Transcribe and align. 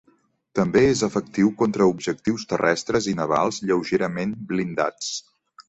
També 0.59 0.81
és 0.93 1.03
efectiu 1.07 1.51
contra 1.59 1.87
objectius 1.91 2.47
terrestres 2.53 3.11
i 3.13 3.15
navals 3.21 3.63
lleugerament 3.69 4.35
blindats. 4.53 5.15